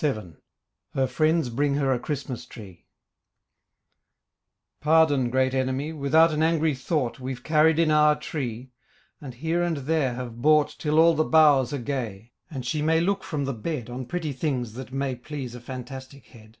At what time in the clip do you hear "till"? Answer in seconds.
10.78-10.98